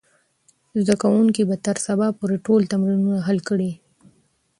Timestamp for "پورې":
2.19-2.35